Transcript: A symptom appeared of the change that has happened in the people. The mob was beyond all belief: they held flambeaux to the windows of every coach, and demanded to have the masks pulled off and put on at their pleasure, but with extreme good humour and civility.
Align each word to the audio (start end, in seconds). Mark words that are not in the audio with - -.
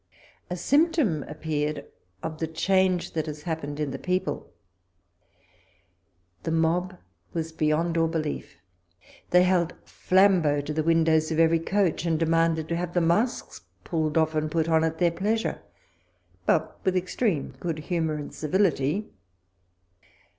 A 0.49 0.55
symptom 0.55 1.21
appeared 1.27 1.85
of 2.23 2.39
the 2.39 2.47
change 2.47 3.13
that 3.13 3.27
has 3.27 3.43
happened 3.43 3.79
in 3.79 3.91
the 3.91 3.99
people. 3.99 4.51
The 6.41 6.49
mob 6.49 6.97
was 7.33 7.51
beyond 7.51 7.99
all 7.99 8.07
belief: 8.07 8.57
they 9.29 9.43
held 9.43 9.75
flambeaux 9.85 10.61
to 10.61 10.73
the 10.73 10.81
windows 10.81 11.29
of 11.31 11.37
every 11.37 11.59
coach, 11.59 12.03
and 12.03 12.17
demanded 12.17 12.67
to 12.69 12.75
have 12.77 12.95
the 12.95 12.99
masks 12.99 13.61
pulled 13.83 14.17
off 14.17 14.33
and 14.33 14.49
put 14.49 14.67
on 14.67 14.83
at 14.83 14.97
their 14.97 15.11
pleasure, 15.11 15.61
but 16.47 16.83
with 16.83 16.95
extreme 16.97 17.53
good 17.59 17.77
humour 17.77 18.15
and 18.15 18.33
civility. 18.33 19.07